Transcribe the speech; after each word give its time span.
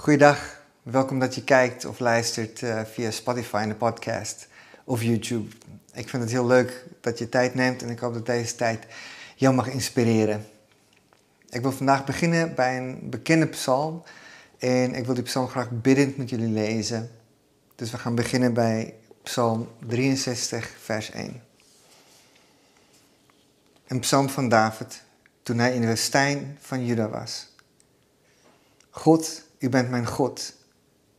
Goeiedag, 0.00 0.62
welkom 0.82 1.18
dat 1.18 1.34
je 1.34 1.44
kijkt 1.44 1.84
of 1.84 1.98
luistert 1.98 2.60
uh, 2.60 2.80
via 2.84 3.10
Spotify 3.10 3.56
en 3.56 3.68
de 3.68 3.74
podcast 3.74 4.48
of 4.84 5.02
YouTube. 5.02 5.56
Ik 5.92 6.08
vind 6.08 6.22
het 6.22 6.32
heel 6.32 6.46
leuk 6.46 6.84
dat 7.00 7.18
je 7.18 7.28
tijd 7.28 7.54
neemt 7.54 7.82
en 7.82 7.88
ik 7.88 7.98
hoop 7.98 8.14
dat 8.14 8.26
deze 8.26 8.54
tijd 8.54 8.86
jou 9.36 9.54
mag 9.54 9.68
inspireren. 9.68 10.46
Ik 11.48 11.60
wil 11.62 11.72
vandaag 11.72 12.04
beginnen 12.04 12.54
bij 12.54 12.78
een 12.78 13.10
bekende 13.10 13.46
psalm 13.46 14.02
en 14.58 14.94
ik 14.94 15.04
wil 15.06 15.14
die 15.14 15.22
psalm 15.22 15.48
graag 15.48 15.70
biddend 15.70 16.16
met 16.16 16.30
jullie 16.30 16.52
lezen. 16.52 17.10
Dus 17.74 17.90
we 17.90 17.98
gaan 17.98 18.14
beginnen 18.14 18.54
bij 18.54 18.94
Psalm 19.22 19.68
63, 19.86 20.70
vers 20.82 21.10
1. 21.10 21.42
Een 23.86 24.00
psalm 24.00 24.28
van 24.28 24.48
David 24.48 25.02
toen 25.42 25.58
hij 25.58 25.74
in 25.74 25.80
de 25.80 25.86
woestijn 25.86 26.58
van 26.60 26.84
Juda 26.84 27.08
was. 27.08 27.48
God, 28.90 29.48
u 29.60 29.68
bent 29.68 29.90
mijn 29.90 30.06
God, 30.06 30.54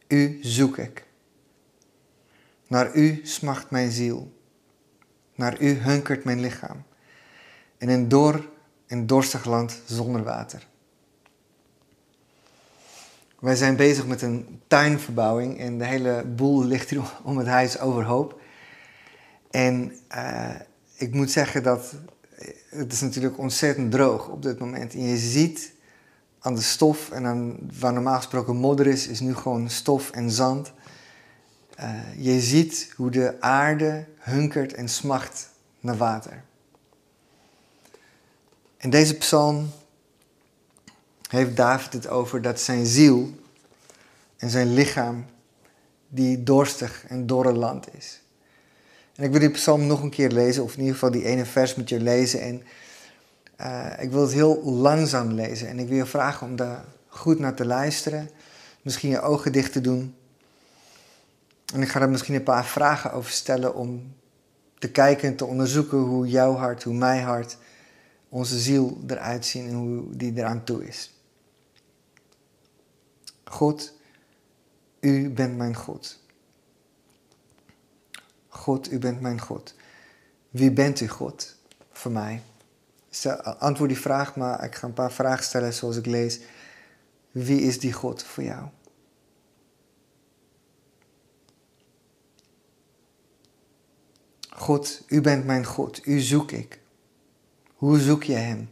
u 0.07 0.39
zoek 0.41 0.77
ik. 0.77 1.05
Naar 2.67 2.95
u 2.95 3.19
smacht 3.23 3.69
mijn 3.69 3.91
ziel, 3.91 4.31
naar 5.35 5.61
u 5.61 5.73
hunkert 5.73 6.23
mijn 6.23 6.39
lichaam. 6.39 6.83
In 7.77 7.89
een 7.89 8.07
dor 8.07 8.49
en 8.87 9.07
dorstig 9.07 9.45
land 9.45 9.81
zonder 9.85 10.23
water. 10.23 10.67
Wij 13.39 13.55
zijn 13.55 13.75
bezig 13.75 14.07
met 14.07 14.21
een 14.21 14.61
tuinverbouwing 14.67 15.59
en 15.59 15.77
de 15.77 15.85
hele 15.85 16.25
boel 16.25 16.63
ligt 16.63 16.89
hier 16.89 17.11
om 17.23 17.37
het 17.37 17.47
huis 17.47 17.79
overhoop. 17.79 18.41
En 19.51 19.95
uh, 20.15 20.55
ik 20.95 21.13
moet 21.13 21.31
zeggen 21.31 21.63
dat 21.63 21.93
het 22.69 22.93
is 22.93 23.01
natuurlijk 23.01 23.37
ontzettend 23.37 23.91
droog 23.91 24.27
op 24.27 24.41
dit 24.41 24.59
moment. 24.59 24.93
En 24.93 25.01
je 25.01 25.17
ziet 25.17 25.73
aan 26.41 26.55
de 26.55 26.61
stof 26.61 27.11
en 27.11 27.25
aan 27.25 27.57
waar 27.79 27.93
normaal 27.93 28.15
gesproken 28.15 28.55
modder 28.55 28.87
is, 28.87 29.07
is 29.07 29.19
nu 29.19 29.35
gewoon 29.35 29.69
stof 29.69 30.11
en 30.11 30.31
zand. 30.31 30.71
Uh, 31.79 31.99
je 32.17 32.39
ziet 32.39 32.93
hoe 32.95 33.11
de 33.11 33.41
aarde 33.41 34.05
hunkert 34.17 34.73
en 34.73 34.89
smacht 34.89 35.49
naar 35.79 35.97
water. 35.97 36.43
In 38.77 38.89
deze 38.89 39.17
psalm 39.17 39.69
heeft 41.29 41.55
David 41.55 41.93
het 41.93 42.07
over 42.07 42.41
dat 42.41 42.59
zijn 42.59 42.85
ziel 42.85 43.29
en 44.37 44.49
zijn 44.49 44.73
lichaam 44.73 45.25
die 46.07 46.43
dorstig 46.43 47.05
en 47.07 47.27
dorre 47.27 47.53
land 47.53 47.95
is. 47.95 48.21
En 49.15 49.23
ik 49.23 49.31
wil 49.31 49.39
die 49.39 49.49
psalm 49.49 49.87
nog 49.87 50.01
een 50.01 50.09
keer 50.09 50.29
lezen, 50.29 50.63
of 50.63 50.73
in 50.73 50.79
ieder 50.79 50.93
geval 50.93 51.11
die 51.11 51.25
ene 51.25 51.45
vers 51.45 51.75
met 51.75 51.89
je 51.89 51.99
lezen. 51.99 52.41
En 52.41 52.63
uh, 53.61 53.91
ik 53.99 54.11
wil 54.11 54.21
het 54.21 54.33
heel 54.33 54.63
langzaam 54.63 55.31
lezen. 55.31 55.67
En 55.67 55.79
ik 55.79 55.87
wil 55.87 55.97
je 55.97 56.05
vragen 56.05 56.47
om 56.47 56.55
daar 56.55 56.85
goed 57.07 57.39
naar 57.39 57.53
te 57.53 57.65
luisteren. 57.65 58.29
Misschien 58.81 59.09
je 59.09 59.21
ogen 59.21 59.51
dicht 59.51 59.71
te 59.71 59.81
doen. 59.81 60.15
En 61.73 61.81
ik 61.81 61.89
ga 61.89 62.01
er 62.01 62.09
misschien 62.09 62.35
een 62.35 62.43
paar 62.43 62.65
vragen 62.65 63.13
over 63.13 63.31
stellen 63.31 63.75
om 63.75 64.13
te 64.79 64.91
kijken 64.91 65.27
en 65.27 65.35
te 65.35 65.45
onderzoeken 65.45 65.97
hoe 65.97 66.27
jouw 66.27 66.55
hart, 66.55 66.83
hoe 66.83 66.93
mijn 66.93 67.23
hart, 67.23 67.57
onze 68.29 68.59
ziel 68.59 69.01
eruit 69.07 69.45
zien 69.45 69.67
en 69.67 69.73
hoe 69.73 70.15
die 70.15 70.33
eraan 70.35 70.63
toe 70.63 70.87
is. 70.87 71.13
God, 73.43 73.93
u 74.99 75.29
bent 75.29 75.57
mijn 75.57 75.75
God. 75.75 76.19
God, 78.47 78.91
u 78.91 78.99
bent 78.99 79.21
mijn 79.21 79.41
God. 79.41 79.75
Wie 80.49 80.71
bent 80.71 80.99
u, 80.99 81.07
God, 81.07 81.55
voor 81.91 82.11
mij? 82.11 82.41
Antwoord 83.59 83.89
die 83.89 83.99
vraag, 83.99 84.35
maar 84.35 84.63
ik 84.63 84.75
ga 84.75 84.87
een 84.87 84.93
paar 84.93 85.11
vragen 85.11 85.43
stellen 85.43 85.73
zoals 85.73 85.97
ik 85.97 86.05
lees. 86.05 86.39
Wie 87.31 87.61
is 87.61 87.79
die 87.79 87.93
God 87.93 88.23
voor 88.23 88.43
jou? 88.43 88.69
God, 94.49 95.03
u 95.07 95.21
bent 95.21 95.45
mijn 95.45 95.65
God, 95.65 96.05
u 96.05 96.19
zoek 96.19 96.51
ik. 96.51 96.79
Hoe 97.75 97.99
zoek 97.99 98.23
je 98.23 98.33
Hem? 98.33 98.69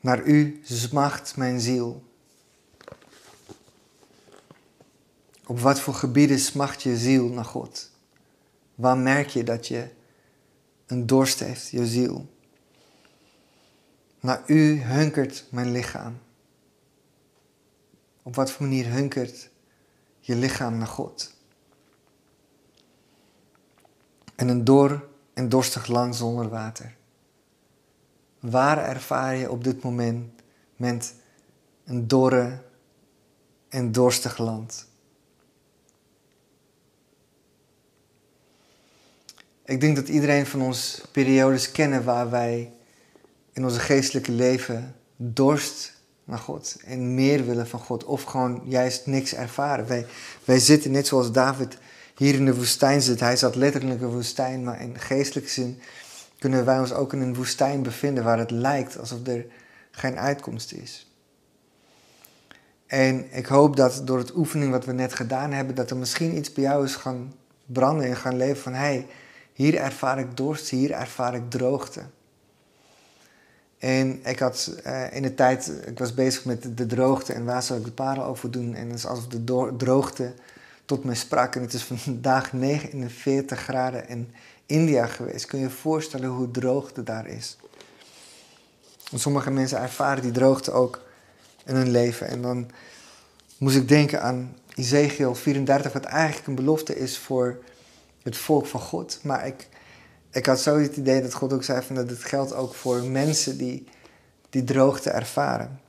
Naar 0.00 0.22
u 0.22 0.60
smacht 0.62 1.36
mijn 1.36 1.60
ziel. 1.60 2.02
Op 5.46 5.60
wat 5.60 5.80
voor 5.80 5.94
gebieden 5.94 6.38
smacht 6.38 6.82
je 6.82 6.96
ziel 6.96 7.28
naar 7.28 7.44
God? 7.44 7.90
Waar 8.74 8.98
merk 8.98 9.28
je 9.28 9.44
dat 9.44 9.66
je 9.66 9.88
een 10.88 11.06
dorst 11.06 11.40
heeft, 11.40 11.68
je 11.68 11.86
ziel? 11.86 12.28
Naar 14.20 14.42
u 14.46 14.80
hunkert 14.82 15.44
mijn 15.50 15.70
lichaam. 15.70 16.18
Op 18.22 18.34
wat 18.34 18.50
voor 18.50 18.66
manier 18.66 18.90
hunkert 18.90 19.50
je 20.20 20.36
lichaam 20.36 20.78
naar 20.78 20.86
God? 20.86 21.34
En 24.34 24.48
een 24.48 24.64
dor 24.64 25.08
en 25.34 25.48
dorstig 25.48 25.86
land 25.86 26.16
zonder 26.16 26.48
water. 26.48 26.96
Waar 28.40 28.78
ervaar 28.78 29.36
je 29.36 29.50
op 29.50 29.64
dit 29.64 29.82
moment 29.82 30.42
met 30.76 31.14
een 31.84 32.08
dorre 32.08 32.62
en 33.68 33.92
dorstig 33.92 34.38
land? 34.38 34.87
Ik 39.68 39.80
denk 39.80 39.96
dat 39.96 40.08
iedereen 40.08 40.46
van 40.46 40.62
ons 40.62 41.02
periodes 41.12 41.70
kennen 41.70 42.04
waar 42.04 42.30
wij 42.30 42.72
in 43.52 43.64
onze 43.64 43.80
geestelijke 43.80 44.32
leven 44.32 44.94
dorst 45.16 45.92
naar 46.24 46.38
God 46.38 46.76
en 46.84 47.14
meer 47.14 47.46
willen 47.46 47.68
van 47.68 47.80
God 47.80 48.04
of 48.04 48.22
gewoon 48.22 48.62
juist 48.64 49.06
niks 49.06 49.34
ervaren. 49.34 49.86
Wij, 49.86 50.06
wij 50.44 50.58
zitten 50.58 50.90
net 50.90 51.06
zoals 51.06 51.32
David 51.32 51.78
hier 52.16 52.34
in 52.34 52.44
de 52.44 52.54
woestijn 52.54 53.02
zit. 53.02 53.20
Hij 53.20 53.36
zat 53.36 53.54
letterlijk 53.54 54.00
in 54.00 54.06
een 54.06 54.12
woestijn, 54.12 54.64
maar 54.64 54.80
in 54.80 54.98
geestelijke 54.98 55.50
zin 55.50 55.80
kunnen 56.38 56.64
wij 56.64 56.78
ons 56.78 56.92
ook 56.92 57.12
in 57.12 57.20
een 57.20 57.34
woestijn 57.34 57.82
bevinden 57.82 58.24
waar 58.24 58.38
het 58.38 58.50
lijkt 58.50 58.98
alsof 58.98 59.26
er 59.26 59.46
geen 59.90 60.18
uitkomst 60.18 60.72
is. 60.72 61.12
En 62.86 63.26
ik 63.36 63.46
hoop 63.46 63.76
dat 63.76 64.02
door 64.04 64.18
het 64.18 64.36
oefening 64.36 64.70
wat 64.70 64.84
we 64.84 64.92
net 64.92 65.14
gedaan 65.14 65.52
hebben, 65.52 65.74
dat 65.74 65.90
er 65.90 65.96
misschien 65.96 66.36
iets 66.36 66.52
bij 66.52 66.64
jou 66.64 66.84
is 66.84 66.94
gaan 66.94 67.34
branden 67.66 68.06
en 68.06 68.16
gaan 68.16 68.36
leven 68.36 68.62
van 68.62 68.74
hey, 68.74 69.06
hier 69.58 69.76
ervaar 69.76 70.18
ik 70.18 70.36
dorst, 70.36 70.68
hier 70.68 70.90
ervaar 70.90 71.34
ik 71.34 71.50
droogte. 71.50 72.02
En 73.78 74.20
ik 74.24 74.38
had 74.38 74.74
uh, 74.86 75.14
in 75.14 75.22
de 75.22 75.34
tijd, 75.34 75.72
ik 75.86 75.98
was 75.98 76.14
bezig 76.14 76.44
met 76.44 76.76
de 76.76 76.86
droogte 76.86 77.32
en 77.32 77.44
waar 77.44 77.62
zou 77.62 77.78
ik 77.78 77.84
de 77.84 77.92
parel 77.92 78.24
over 78.24 78.50
doen. 78.50 78.74
En 78.74 78.86
het 78.86 78.98
is 78.98 79.06
alsof 79.06 79.26
de 79.26 79.74
droogte 79.76 80.34
tot 80.84 81.04
mij 81.04 81.14
sprak. 81.14 81.54
En 81.56 81.62
het 81.62 81.72
is 81.72 81.82
vandaag 81.82 82.52
49 82.72 83.60
graden 83.60 84.08
in 84.08 84.30
India 84.66 85.06
geweest. 85.06 85.46
Kun 85.46 85.58
je 85.58 85.64
je 85.64 85.70
voorstellen 85.70 86.28
hoe 86.28 86.50
droogte 86.50 87.02
daar 87.02 87.26
is? 87.26 87.56
En 89.12 89.18
sommige 89.18 89.50
mensen 89.50 89.80
ervaren 89.80 90.22
die 90.22 90.32
droogte 90.32 90.72
ook 90.72 91.00
in 91.64 91.74
hun 91.74 91.90
leven. 91.90 92.28
En 92.28 92.42
dan 92.42 92.70
moest 93.56 93.76
ik 93.76 93.88
denken 93.88 94.22
aan 94.22 94.56
Ezekiel 94.74 95.34
34, 95.34 95.92
wat 95.92 96.04
eigenlijk 96.04 96.46
een 96.46 96.54
belofte 96.54 96.98
is 96.98 97.18
voor 97.18 97.58
het 98.28 98.36
volk 98.36 98.66
van 98.66 98.80
God. 98.80 99.18
Maar 99.22 99.46
ik, 99.46 99.68
ik 100.30 100.46
had 100.46 100.60
zo 100.60 100.78
het 100.78 100.96
idee 100.96 101.22
dat 101.22 101.34
God 101.34 101.52
ook 101.52 101.64
zei 101.64 101.82
van 101.82 101.94
dat 101.94 102.10
het 102.10 102.24
geldt 102.24 102.54
ook 102.54 102.74
voor 102.74 103.04
mensen 103.04 103.58
die, 103.58 103.88
die 104.50 104.64
droogte 104.64 105.10
ervaren. 105.10 105.80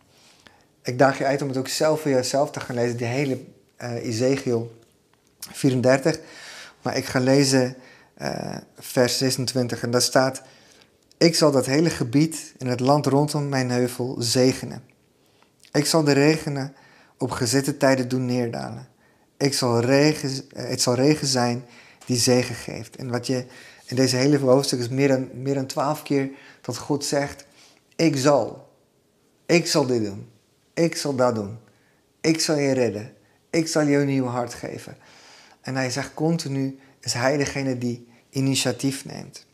Ik 0.83 0.99
daag 0.99 1.17
je 1.17 1.25
uit 1.25 1.41
om 1.41 1.47
het 1.47 1.57
ook 1.57 1.67
zelf 1.67 2.01
voor 2.01 2.11
jezelf 2.11 2.51
te 2.51 2.59
gaan 2.59 2.75
lezen, 2.75 2.97
die 2.97 3.07
hele 3.07 3.43
uh, 3.81 4.05
Ezekiel 4.05 4.77
34. 5.39 6.19
Maar 6.81 6.97
ik 6.97 7.05
ga 7.05 7.19
lezen 7.19 7.75
uh, 8.21 8.57
vers 8.79 9.17
26 9.17 9.83
en 9.83 9.91
daar 9.91 10.01
staat... 10.01 10.41
Ik 11.17 11.35
zal 11.35 11.51
dat 11.51 11.65
hele 11.65 11.89
gebied 11.89 12.53
en 12.57 12.67
het 12.67 12.79
land 12.79 13.05
rondom 13.05 13.49
mijn 13.49 13.69
heuvel 13.69 14.15
zegenen. 14.19 14.83
Ik 15.71 15.85
zal 15.85 16.03
de 16.03 16.11
regenen 16.11 16.75
op 17.17 17.31
gezette 17.31 17.77
tijden 17.77 18.07
doen 18.07 18.25
neerdalen. 18.25 18.87
Ik 19.37 19.53
zal 19.53 19.79
regen, 19.79 20.29
eh, 20.49 20.69
het 20.69 20.81
zal 20.81 20.95
regen 20.95 21.27
zijn 21.27 21.65
die 22.09 22.17
zegen 22.17 22.55
geeft. 22.55 22.95
En 22.95 23.09
wat 23.09 23.27
je 23.27 23.45
in 23.85 23.95
deze 23.95 24.15
hele 24.15 24.37
hoofdstuk 24.37 24.79
is 24.79 24.89
meer 24.89 25.07
dan, 25.07 25.29
meer 25.33 25.53
dan 25.53 25.65
twaalf 25.65 26.03
keer 26.03 26.29
dat 26.61 26.77
God 26.77 27.05
zegt: 27.05 27.45
Ik 27.95 28.17
zal. 28.17 28.69
Ik 29.45 29.67
zal 29.67 29.85
dit 29.85 30.03
doen. 30.03 30.29
Ik 30.73 30.95
zal 30.95 31.15
dat 31.15 31.35
doen. 31.35 31.57
Ik 32.21 32.39
zal 32.39 32.57
je 32.57 32.71
redden. 32.71 33.13
Ik 33.49 33.67
zal 33.67 33.81
je 33.81 33.97
een 33.97 34.07
nieuw 34.07 34.25
hart 34.25 34.53
geven. 34.53 34.97
En 35.61 35.75
hij 35.75 35.89
zegt 35.89 36.13
continu: 36.13 36.79
is 36.99 37.13
hij 37.13 37.37
degene 37.37 37.77
die 37.77 38.07
initiatief 38.29 39.05
neemt. 39.05 39.45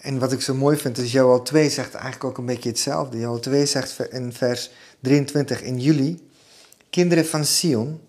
En 0.00 0.18
wat 0.18 0.32
ik 0.32 0.40
zo 0.40 0.54
mooi 0.54 0.76
vind 0.76 0.98
is, 0.98 1.12
Joel 1.12 1.42
2 1.42 1.70
zegt 1.70 1.94
eigenlijk 1.94 2.24
ook 2.24 2.38
een 2.38 2.46
beetje 2.46 2.68
hetzelfde. 2.68 3.18
Joel 3.18 3.40
2 3.40 3.66
zegt 3.66 4.00
in 4.10 4.32
vers 4.32 4.70
23 5.00 5.62
in 5.62 5.80
juli: 5.80 6.28
Kinderen 6.90 7.26
van 7.26 7.44
Sion, 7.44 8.00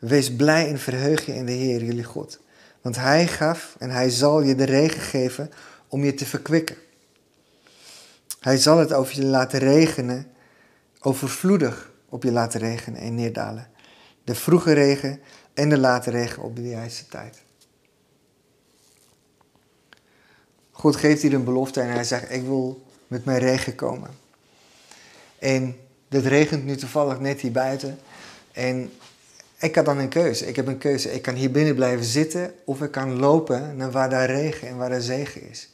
Wees 0.00 0.36
blij 0.36 0.68
en 0.68 0.78
verheug 0.78 1.26
je 1.26 1.34
in 1.34 1.46
de 1.46 1.52
Heer, 1.52 1.84
jullie 1.84 2.04
God. 2.04 2.40
Want 2.80 2.96
Hij 2.96 3.26
gaf 3.26 3.76
en 3.78 3.90
Hij 3.90 4.10
zal 4.10 4.40
je 4.40 4.54
de 4.54 4.64
regen 4.64 5.00
geven 5.00 5.50
om 5.88 6.04
je 6.04 6.14
te 6.14 6.26
verkwikken. 6.26 6.76
Hij 8.40 8.56
zal 8.56 8.78
het 8.78 8.92
over 8.92 9.16
je 9.16 9.24
laten 9.24 9.58
regenen, 9.58 10.32
overvloedig 11.00 11.90
op 12.08 12.22
je 12.22 12.32
laten 12.32 12.60
regenen 12.60 13.00
en 13.00 13.14
neerdalen. 13.14 13.70
De 14.24 14.34
vroege 14.34 14.72
regen 14.72 15.20
en 15.54 15.68
de 15.68 15.78
late 15.78 16.10
regen 16.10 16.42
op 16.42 16.56
de 16.56 16.68
juiste 16.68 17.06
tijd. 17.06 17.42
God 20.70 20.96
geeft 20.96 21.22
hier 21.22 21.34
een 21.34 21.44
belofte 21.44 21.80
en 21.80 21.88
hij 21.88 22.04
zegt, 22.04 22.30
ik 22.30 22.42
wil 22.42 22.86
met 23.06 23.24
mijn 23.24 23.38
regen 23.38 23.74
komen. 23.74 24.10
En 25.38 25.76
het 26.08 26.26
regent 26.26 26.64
nu 26.64 26.76
toevallig 26.76 27.20
net 27.20 27.40
hier 27.40 27.52
buiten. 27.52 27.98
En 28.52 28.92
ik 29.60 29.74
had 29.74 29.84
dan 29.84 29.98
een 29.98 30.08
keuze. 30.08 30.46
Ik 30.46 30.56
heb 30.56 30.66
een 30.66 30.78
keuze. 30.78 31.12
Ik 31.12 31.22
kan 31.22 31.34
hier 31.34 31.50
binnen 31.50 31.74
blijven 31.74 32.04
zitten 32.04 32.54
of 32.64 32.82
ik 32.82 32.90
kan 32.90 33.18
lopen 33.18 33.76
naar 33.76 33.90
waar 33.90 34.10
daar 34.10 34.30
regen 34.30 34.68
en 34.68 34.76
waar 34.76 34.90
daar 34.90 35.00
zegen 35.00 35.48
is. 35.48 35.70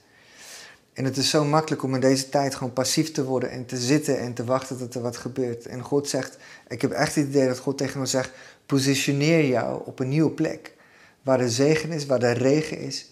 En 0.93 1.05
het 1.05 1.17
is 1.17 1.31
zo 1.31 1.45
makkelijk 1.45 1.83
om 1.83 1.95
in 1.95 2.01
deze 2.01 2.29
tijd 2.29 2.55
gewoon 2.55 2.73
passief 2.73 3.13
te 3.13 3.25
worden 3.25 3.51
en 3.51 3.67
te 3.67 3.77
zitten 3.77 4.19
en 4.19 4.35
te 4.35 4.45
wachten 4.45 4.79
tot 4.79 4.95
er 4.95 5.01
wat 5.01 5.17
gebeurt. 5.17 5.67
En 5.67 5.83
God 5.83 6.09
zegt, 6.09 6.37
ik 6.69 6.83
heb 6.83 6.91
echt 6.91 7.15
het 7.15 7.27
idee 7.27 7.47
dat 7.47 7.59
God 7.59 7.79
tegen 7.79 8.01
ons 8.01 8.11
zegt, 8.11 8.31
positioneer 8.67 9.47
jou 9.47 9.83
op 9.85 9.99
een 9.99 10.09
nieuwe 10.09 10.31
plek. 10.31 10.75
Waar 11.23 11.39
de 11.39 11.51
zegen 11.51 11.93
is, 11.93 12.07
waar 12.07 12.19
de 12.19 12.31
regen 12.31 12.79
is, 12.79 13.11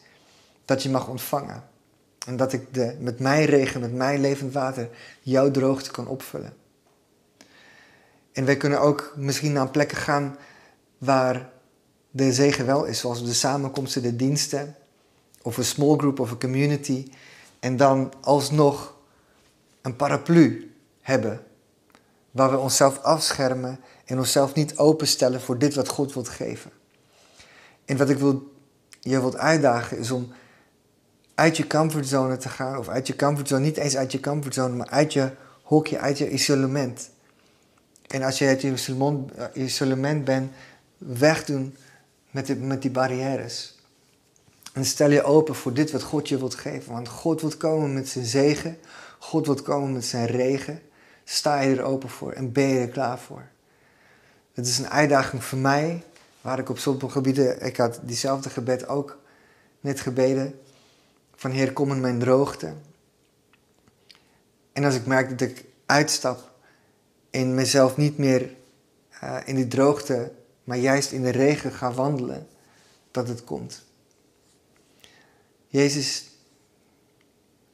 dat 0.65 0.83
je 0.83 0.91
mag 0.91 1.09
ontvangen. 1.09 1.65
En 2.27 2.37
dat 2.37 2.53
ik 2.53 2.75
de, 2.75 2.97
met 2.99 3.19
mijn 3.19 3.45
regen, 3.45 3.81
met 3.81 3.95
mijn 3.95 4.21
levend 4.21 4.53
water, 4.53 4.89
jouw 5.21 5.51
droogte 5.51 5.91
kan 5.91 6.07
opvullen. 6.07 6.53
En 8.33 8.45
wij 8.45 8.57
kunnen 8.57 8.81
ook 8.81 9.13
misschien 9.17 9.53
naar 9.53 9.71
plekken 9.71 9.99
gaan 9.99 10.37
waar 10.99 11.51
de 12.11 12.33
zegen 12.33 12.67
wel 12.67 12.85
is, 12.85 12.99
zoals 12.99 13.25
de 13.25 13.35
samenkomsten, 13.35 14.03
de 14.03 14.17
diensten, 14.17 14.77
of 15.43 15.57
een 15.57 15.65
small 15.65 15.97
group 15.97 16.21
of 16.21 16.31
een 16.31 16.41
community. 16.41 17.11
En 17.61 17.77
dan 17.77 18.13
alsnog 18.21 18.95
een 19.83 19.97
paraplu 19.97 20.75
hebben, 21.01 21.41
waar 22.31 22.51
we 22.51 22.59
onszelf 22.59 22.99
afschermen 22.99 23.81
en 24.05 24.19
onszelf 24.19 24.55
niet 24.55 24.77
openstellen 24.77 25.41
voor 25.41 25.59
dit 25.59 25.75
wat 25.75 25.89
God 25.89 26.15
wilt 26.15 26.29
geven. 26.29 26.71
En 27.85 27.97
wat 27.97 28.09
ik 28.09 28.19
wil, 28.19 28.53
je 29.01 29.21
wilt 29.21 29.37
uitdagen 29.37 29.99
is 29.99 30.11
om 30.11 30.33
uit 31.35 31.57
je 31.57 31.67
comfortzone 31.67 32.37
te 32.37 32.49
gaan, 32.49 32.79
of 32.79 32.89
uit 32.89 33.07
je 33.07 33.17
comfortzone, 33.17 33.65
niet 33.65 33.77
eens 33.77 33.97
uit 33.97 34.13
je 34.13 34.21
comfortzone, 34.21 34.75
maar 34.75 34.89
uit 34.89 35.13
je 35.13 35.31
hokje, 35.63 35.99
uit 35.99 36.19
je 36.19 36.31
isolement. 36.31 37.11
En 38.07 38.23
als 38.23 38.39
je 38.39 38.47
uit 38.47 38.61
je 38.61 38.75
isolement 39.55 40.25
bent, 40.25 40.53
wegdoen 41.07 41.77
met 42.31 42.61
met 42.61 42.83
die 42.83 42.91
barrières. 42.91 43.75
En 44.73 44.85
stel 44.85 45.11
je 45.11 45.23
open 45.23 45.55
voor 45.55 45.73
dit 45.73 45.91
wat 45.91 46.03
God 46.03 46.29
je 46.29 46.39
wilt 46.39 46.55
geven. 46.55 46.93
Want 46.93 47.09
God 47.09 47.41
wilt 47.41 47.57
komen 47.57 47.95
met 47.95 48.09
zijn 48.09 48.25
zegen. 48.25 48.79
God 49.19 49.47
wilt 49.47 49.63
komen 49.63 49.93
met 49.93 50.05
zijn 50.05 50.27
regen. 50.27 50.83
Sta 51.25 51.61
je 51.61 51.77
er 51.77 51.83
open 51.83 52.09
voor 52.09 52.33
en 52.33 52.53
ben 52.53 52.67
je 52.67 52.79
er 52.79 52.89
klaar 52.89 53.19
voor. 53.19 53.43
Het 54.55 54.67
is 54.67 54.79
een 54.79 54.89
uitdaging 54.89 55.45
voor 55.45 55.59
mij, 55.59 56.05
waar 56.41 56.59
ik 56.59 56.69
op 56.69 56.79
sommige 56.79 57.11
gebieden, 57.11 57.61
ik 57.63 57.77
had 57.77 58.01
diezelfde 58.03 58.51
gebed 58.51 58.89
ook 58.89 59.19
net 59.81 60.01
gebeden. 60.01 60.61
Van 61.35 61.51
Heer, 61.51 61.73
kom 61.73 61.91
in 61.91 62.01
mijn 62.01 62.19
droogte. 62.19 62.75
En 64.73 64.85
als 64.85 64.95
ik 64.95 65.07
merk 65.07 65.39
dat 65.39 65.49
ik 65.49 65.65
uitstap 65.87 66.53
en 67.31 67.55
mezelf 67.55 67.97
niet 67.97 68.19
meer 68.19 68.51
uh, 69.23 69.37
in 69.45 69.55
die 69.55 69.69
droogte 69.69 70.33
maar 70.65 70.79
juist 70.79 71.13
in 71.13 71.23
de 71.23 71.31
regen 71.31 71.73
ga 71.73 71.93
wandelen, 71.93 72.49
dat 73.11 73.29
het 73.29 73.45
komt. 73.45 73.85
Jezus, 75.67 76.31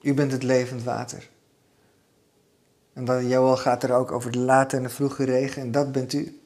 u 0.01 0.15
bent 0.15 0.33
het 0.33 0.43
levend 0.43 0.83
water. 0.83 1.29
En 2.93 3.05
dat 3.05 3.23
Joel 3.23 3.57
gaat 3.57 3.83
er 3.83 3.93
ook 3.93 4.13
over 4.13 4.33
de 4.33 4.39
late 4.39 4.77
en 4.77 4.83
de 4.83 4.89
vroege 4.89 5.25
regen, 5.25 5.63
en 5.63 5.71
dat 5.71 5.93
bent 5.93 6.13
u. 6.13 6.41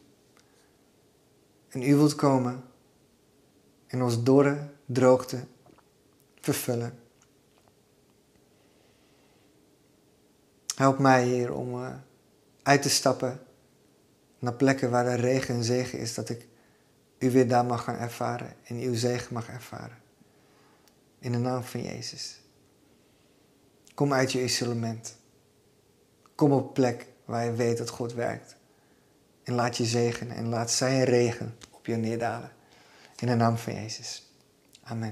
En 1.68 1.82
u 1.82 1.96
wilt 1.96 2.14
komen 2.14 2.64
en 3.86 4.02
ons 4.02 4.22
dorre 4.22 4.68
droogte 4.86 5.44
vervullen. 6.40 6.98
Help 10.76 10.98
mij, 10.98 11.24
Heer, 11.24 11.52
om 11.52 11.74
uh, 11.74 11.94
uit 12.62 12.82
te 12.82 12.90
stappen 12.90 13.40
naar 14.44 14.54
plekken 14.54 14.90
waar 14.90 15.06
er 15.06 15.20
regen 15.20 15.54
en 15.54 15.64
zegen 15.64 15.98
is, 15.98 16.14
dat 16.14 16.28
ik 16.28 16.46
u 17.18 17.30
weer 17.30 17.48
daar 17.48 17.64
mag 17.64 17.84
gaan 17.84 17.98
ervaren 17.98 18.54
en 18.64 18.76
uw 18.76 18.94
zegen 18.94 19.34
mag 19.34 19.48
ervaren. 19.48 19.98
In 21.18 21.32
de 21.32 21.38
naam 21.38 21.62
van 21.62 21.82
Jezus. 21.82 22.40
Kom 23.94 24.12
uit 24.12 24.32
je 24.32 24.42
isolement. 24.42 25.16
Kom 26.34 26.52
op 26.52 26.74
plek 26.74 27.06
waar 27.24 27.44
je 27.44 27.52
weet 27.52 27.78
dat 27.78 27.88
God 27.88 28.12
werkt. 28.12 28.56
En 29.42 29.54
laat 29.54 29.76
je 29.76 29.84
zegenen 29.84 30.36
en 30.36 30.48
laat 30.48 30.70
zijn 30.70 31.04
regen 31.04 31.56
op 31.70 31.86
je 31.86 31.96
neerdalen. 31.96 32.52
In 33.16 33.26
de 33.26 33.34
naam 33.34 33.56
van 33.56 33.74
Jezus. 33.74 34.32
Amen. 34.82 35.02